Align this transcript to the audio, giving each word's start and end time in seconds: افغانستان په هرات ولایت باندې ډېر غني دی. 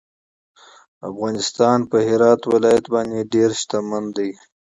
افغانستان 1.09 1.79
په 1.91 1.97
هرات 2.07 2.41
ولایت 2.53 2.85
باندې 2.93 3.19
ډېر 3.33 3.49
غني 3.89 4.03
دی. 4.17 4.29